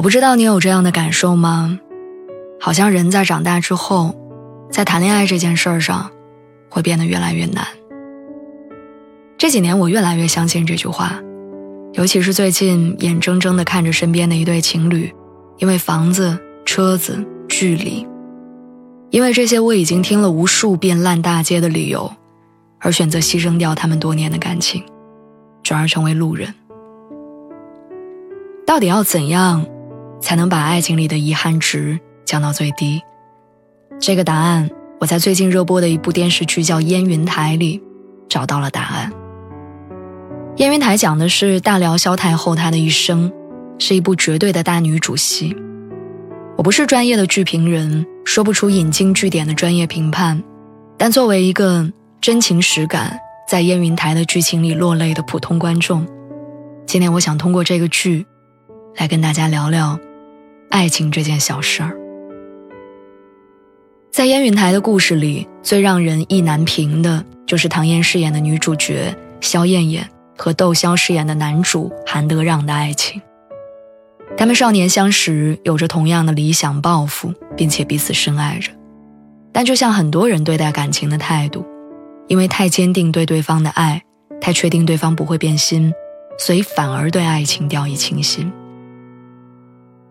[0.00, 1.78] 我不知道你有这样的感受吗？
[2.58, 4.16] 好像人在长大之后，
[4.70, 6.10] 在谈恋爱这件事儿上，
[6.70, 7.66] 会变得越来越难。
[9.36, 11.20] 这几年我越来越相信这句话，
[11.92, 15.12] 尤其是最近眼睁睁地看着身边的一对情侣，
[15.58, 18.06] 因为房子、车子、距离，
[19.10, 22.10] 因为这些我已经听了无数遍烂大街的理由，
[22.78, 24.82] 而选择牺牲掉他们多年的感情，
[25.62, 26.54] 转而成为路人。
[28.66, 29.66] 到底要怎样？
[30.20, 33.00] 才能把爱情里的遗憾值降到最低。
[33.98, 37.82] 这个答案，我在最近热播的一部电视剧叫《烟云台》里
[38.28, 39.10] 找到了答案。
[40.56, 43.32] 《烟云台》讲的是大辽萧太后她的一生，
[43.78, 45.56] 是一部绝对的大女主戏。
[46.56, 50.42] 我不是专业的剧评人，说不出引经据典的专业评判，
[50.98, 56.06] 但作为一个真情实感在《烟云台》的剧情里落泪的普通观众，
[56.86, 58.26] 今天我想通过这个剧，
[58.96, 59.98] 来跟大家聊聊。
[60.70, 61.96] 爱情这件小事儿，
[64.12, 73.20] 在烟云台的故事里，最让人意难平的就是唐嫣饰演的女主角萧燕燕和窦骁饰演的男主韩德让的爱情。
[74.36, 78.70] 他们少年相识，有着同样的理想抱负，并且彼此深爱着。
[79.52, 81.66] 但就像很多人对待感情的态度，
[82.28, 84.00] 因为太坚定对对方的爱，
[84.40, 85.92] 太确定对方不会变心，
[86.38, 88.50] 所以反而对爱情掉以轻心。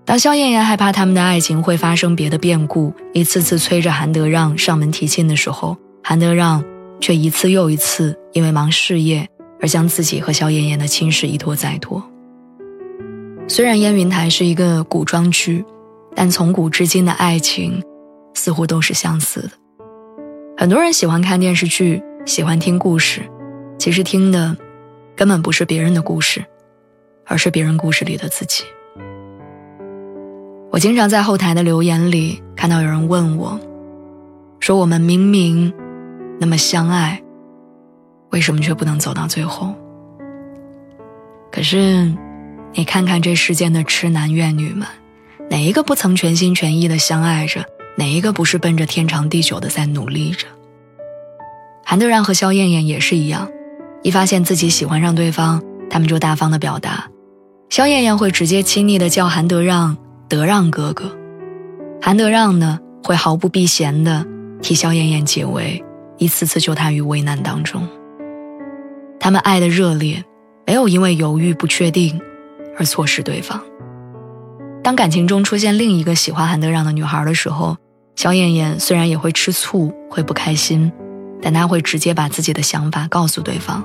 [0.09, 6.65] 当萧燕燕害怕他们的爱情会发生别的变故，一次次催着韩德让上门提亲的时候，韩德让
[6.99, 9.27] 却一次又一次因为忙事业
[9.61, 12.03] 而将自己和萧燕燕的亲事一拖再拖。
[13.47, 15.64] 虽然烟云台是一个古装剧，
[16.15, 17.80] 但从古至今的爱情
[18.33, 19.52] 似乎都是相似的。
[20.58, 23.21] 很多人喜欢看电视剧，喜欢听故事，
[23.77, 24.58] 其实听的
[25.15, 26.43] 根本不是别人的故事，
[27.27, 28.64] 而是别人故事里的自己。
[30.71, 33.59] 我经常在后台的留言里看到有人问我，
[34.59, 35.73] 说我们明明
[36.39, 37.21] 那么相爱，
[38.30, 39.73] 为什么却不能走到最后？
[41.52, 42.13] 可是，
[42.73, 44.87] 你看看这世间的痴男怨女们，
[45.49, 47.65] 哪一个不曾全心全意的相爱着？
[47.97, 50.45] 哪一个不是奔着天长地久的在努力着？
[51.83, 53.49] 韩德让和肖燕燕也是一样，
[54.03, 57.09] 一发现自己喜欢上对方，他们就大方的表达。
[57.69, 59.97] 肖燕燕会直接亲昵的叫韩德让。
[60.29, 61.17] 德让哥哥，
[61.99, 64.23] 韩德让呢会毫不避嫌的
[64.61, 65.83] 替萧燕燕解围，
[66.19, 67.81] 一次次救她于危难当中。
[69.19, 70.23] 他们爱的热烈，
[70.67, 72.21] 没有因为犹豫不确定
[72.77, 73.59] 而错失对方。
[74.83, 77.75] 当感情中出现另一个喜欢韩德让的女孩的时候，
[78.15, 80.91] 萧燕燕虽然也会吃醋，会不开心，
[81.41, 83.83] 但她会直接把自己的想法告诉对方。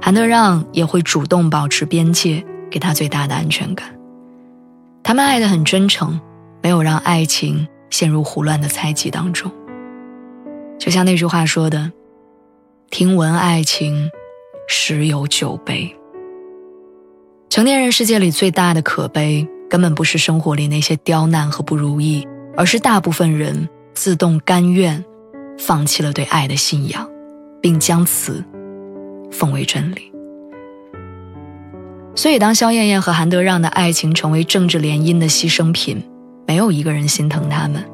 [0.00, 3.94] 韩德让也会主动保持边界，给她最大的安全感。
[5.06, 6.20] 他们爱得很真诚，
[6.60, 9.48] 没有让爱情陷入胡乱的猜忌当中。
[10.80, 11.92] 就像那句话说的
[12.90, 14.10] ：“听闻爱情，
[14.66, 15.94] 十有九悲。”
[17.48, 25.04] 成年人世界里最大的可悲，根本不是生活里那些刁难和不如意，而是大部分人自动甘愿
[25.56, 27.08] 放弃了对爱的信仰，
[27.62, 28.44] 并将此
[29.30, 30.15] 奉为真理。
[32.16, 36.02] 所以，当萧燕燕和韩德让的爱情成为政治联姻的牺牲品，
[36.46, 37.84] 没有一个人心疼他们，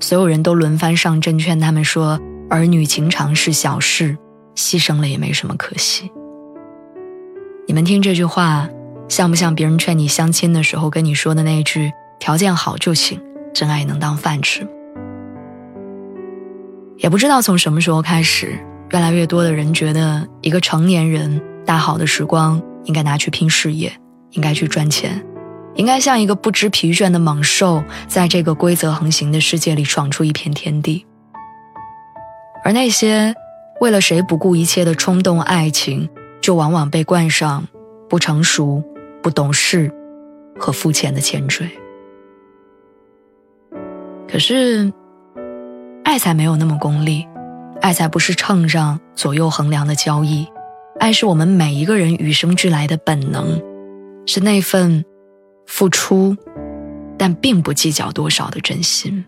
[0.00, 4.18] 所有人都轮番上阵劝他们说：“儿女情长是小事，
[4.56, 6.10] 牺牲了也没什么可惜。”
[7.68, 8.68] 你们听这句话，
[9.08, 13.20] 像不像别人劝你相亲的时候跟你说的那句“条件好就行，
[13.54, 14.66] 真爱能当饭吃”？
[16.98, 18.58] 也不知道从什么时候开始，
[18.90, 22.60] 越来越多的人觉得，一个成年人大好的时光。
[22.88, 23.92] 应该拿去拼事业，
[24.30, 25.22] 应该去赚钱，
[25.74, 31.04] 应该像一个不知疲倦的猛兽，在这个规则横行的世界里闯出一片天地。
[32.64, 33.34] 而那些
[33.82, 36.08] 为了谁不顾一切的冲动爱情，
[36.40, 37.68] 就往往被冠上
[38.08, 38.82] 不成熟、
[39.22, 39.92] 不懂事
[40.58, 41.68] 和肤浅的前缀。
[44.26, 44.90] 可是，
[46.04, 47.26] 爱才没有那么功利，
[47.82, 50.48] 爱才不是秤上左右衡量的交易。
[50.98, 53.62] 爱是我们每一个人与生俱来的本能，
[54.26, 55.04] 是那份
[55.66, 56.36] 付出，
[57.16, 59.24] 但并不计较多少的真心。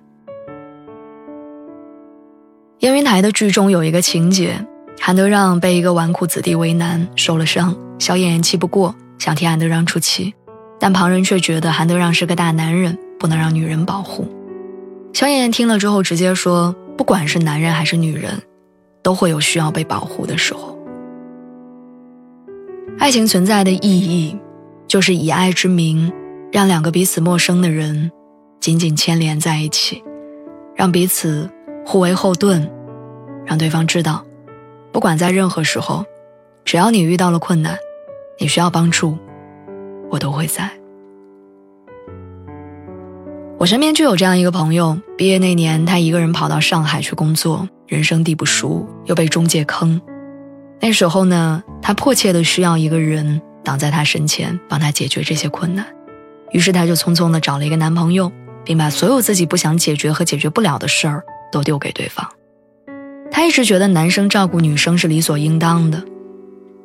[2.81, 4.67] 烟云台的剧中有一个情节，
[5.01, 10.35] 韩德让被一个纨绔子弟为难，受了伤，小演员气不过，想替韩德让出气，
[10.81, 14.27] 但旁人却觉得韩德让是个大男人，不能让女人保护。
[15.13, 18.43] 小演员听了之后，直接说：“不管是男人还是女人，
[19.03, 20.77] 都会有需要被保护的时候。
[23.01, 24.39] 爱情存在的意义，
[24.87, 26.13] 就是以爱之名，
[26.53, 28.13] 让两个彼此陌生的人
[28.61, 30.05] 紧紧牵连在一起，
[30.77, 31.51] 让彼此。”
[31.87, 32.71] 互为后盾，
[33.47, 34.23] 让对方知道，
[34.93, 36.05] 不管在任何时候，
[36.63, 37.77] 只要你遇到了困难，
[38.39, 39.17] 你需要帮助，
[40.11, 40.71] 我都会在。
[43.59, 50.01] 我身边就有这样一个朋友，毕业那年，他一个人跑到上海去工作，人生地不熟，又被中介坑。
[50.81, 55.87] 那时候呢，他迫切的需要一个人挡在他身前，帮他解决这些困难。
[56.51, 58.33] 于是他就匆匆的找了一个男朋友，
[58.65, 61.25] 并把所有自己不想解决和解决不了的事儿。
[61.53, 62.25] 都丢给对方。
[63.29, 66.01] 他一直觉得男生照顾女生是理所应当的，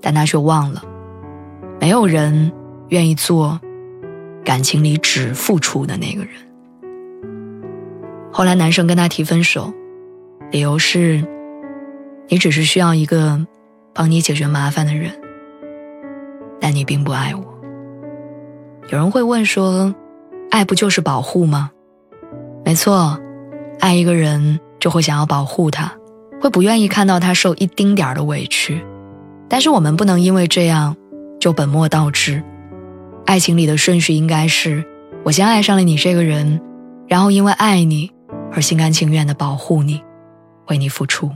[0.02, 0.84] 但他却忘了，
[1.80, 2.52] 没有人
[2.90, 3.60] 愿意做
[4.44, 6.32] 感情里只付出的那个人。
[8.32, 9.72] 后来男生跟他提分手，
[10.50, 11.24] 理由是，
[12.28, 13.46] 你只是需要一个
[13.96, 15.10] 帮你解决麻烦的人，
[16.60, 17.44] 但你并不爱我。
[18.90, 19.96] 有人会问说，
[20.52, 21.72] 爱不就是保护吗？
[22.66, 23.18] 没错。
[23.80, 25.92] 爱一个人就会想要保护他，
[26.42, 28.84] 会不愿意看到他受一丁点儿的委屈，
[29.48, 30.96] 但是我们不能因为这样
[31.40, 32.44] 就本末倒置。
[33.26, 34.84] 爱情里的顺序应该是：
[35.24, 36.60] 我先爱上了你这个人，
[37.08, 38.12] 然后因为爱你
[38.52, 40.02] 而心甘情愿的保护你，
[40.68, 41.32] 为你付出。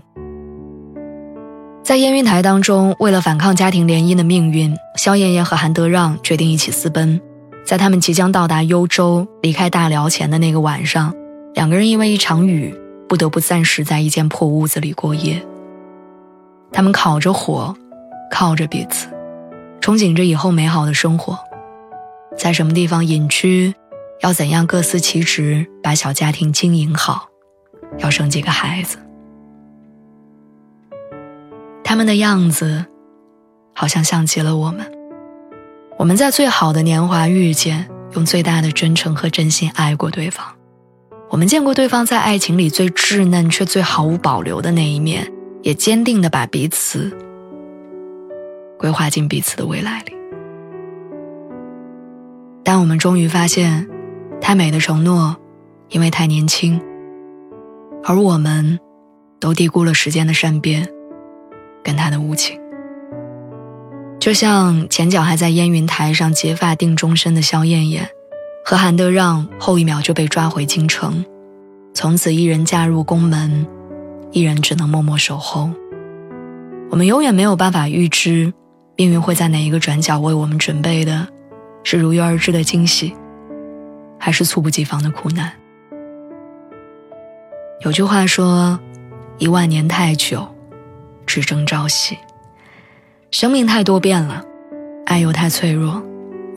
[1.90, 7.20] 在燕云台当中，为了反抗家庭联姻的命运，萧燕燕和韩德让决定一起私奔。
[7.66, 11.12] 在他们即将到达幽州、离开大辽前的那个晚上。
[11.56, 12.72] 两个人因为一场雨，
[13.08, 15.44] 不得不暂时在一间破屋子里过夜。
[16.72, 17.76] 他们烤着火，
[18.30, 19.08] 靠着彼此，
[19.82, 21.40] 憧憬着以后美好的生活。
[22.38, 23.74] 在什么地方隐居，
[24.22, 27.30] 要怎样各司其职，把小家庭经营好，
[27.98, 29.00] 要生几个孩子。
[32.00, 32.86] 们的样子，
[33.76, 34.90] 好像像极了我们。
[35.98, 40.46] 我们在最好的年华遇见，用最大的真诚和真心爱过对方。
[41.30, 45.30] 我们见过对方在爱情里最稚嫩却最毫无保留的那一面，
[45.62, 47.12] 也坚定地把彼此
[48.78, 50.14] 规划进彼此的未来里。
[52.64, 53.86] 但我们终于发现，
[54.40, 55.36] 太美的承诺，
[55.90, 56.80] 因为太年轻，
[58.06, 58.80] 而我们，
[59.38, 60.88] 都低估了时间的善变，
[61.90, 62.62] 跟他的无情。
[64.20, 68.08] 就像前脚还在烟云台上结发定终身的萧燕燕。
[68.62, 71.26] 和韩德让后一秒就被抓回京城，
[71.92, 73.66] 从此一人嫁入宫门，
[74.32, 75.72] 一人只能默默守候。
[76.92, 78.54] 我们永远没有办法预知，
[78.96, 81.28] 命运会在哪一个转角为我们准备的，
[81.84, 83.12] 是如约而至的惊喜，
[84.20, 85.52] 还是猝不及防的苦难。
[87.82, 88.80] 有句话说
[89.40, 90.48] ：“一万年太久，
[91.30, 92.18] 只争朝夕。”
[93.30, 94.44] 生命太多变了，
[95.06, 96.04] 爱又太脆弱。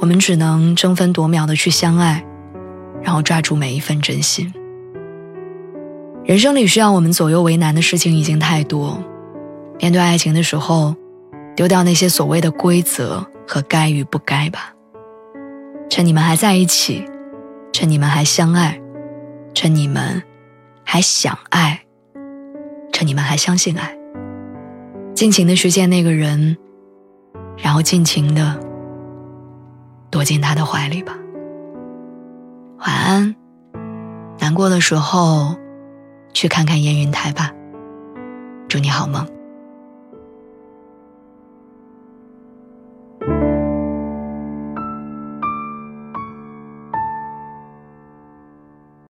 [0.00, 2.24] 我们只能争分夺秒的去相爱，
[3.02, 4.52] 然后抓住每一份真心。
[6.24, 8.98] 人生里需要我们左右为难的事情已经太多，
[9.78, 10.96] 面对爱情的时候，
[11.54, 14.72] 丢掉那些所谓的规则和该与不该吧。
[15.90, 17.04] 趁你们还在一起，
[17.72, 18.80] 趁你们还相爱，
[19.52, 20.22] 趁你们
[20.82, 21.82] 还想爱，
[22.92, 23.94] 趁你们还相信爱，
[25.22, 26.56] 尽情的实现那个人，
[27.56, 28.58] 然后尽情的。
[30.10, 31.16] 躲进他的怀里吧。
[32.78, 33.36] 晚安。
[34.40, 35.54] 难过的时候，
[36.32, 37.52] 去看看烟云台吧。
[38.68, 39.24] 祝你好梦。